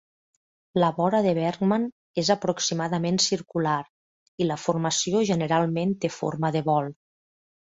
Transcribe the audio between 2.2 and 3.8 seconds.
és aproximadament circular